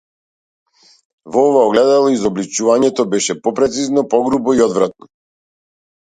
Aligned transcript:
Во 1.33 1.41
ова 1.49 1.59
огледало 1.65 2.07
изобличувањето 2.13 3.05
беше 3.11 3.35
попрецизно, 3.47 4.05
погрубо, 4.15 4.55
и 4.61 4.63
одвратно. 4.67 5.09